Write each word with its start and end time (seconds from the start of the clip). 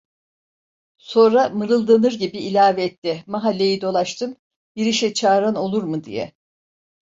Sonra 0.97 1.49
mırıldanır 1.49 2.11
gibi 2.13 2.37
ilave 2.37 2.83
etti: 2.83 3.23
"Mahalleyi 3.27 3.81
dolaştım. 3.81 4.35
Bir 4.75 4.85
işe 4.85 5.13
çağıran 5.13 5.55
olur 5.55 5.83
mu 5.83 6.03
diye!" 6.03 6.31